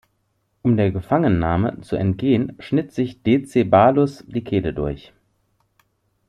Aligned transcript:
Um 0.63 0.77
der 0.77 0.89
Gefangennahme 0.89 1.79
zu 1.81 1.95
entgehen 1.95 2.57
schnitt 2.59 2.91
sich 2.91 3.21
Decebalus 3.21 4.23
die 4.27 4.43
Kehle 4.43 4.73
durch. 4.73 5.13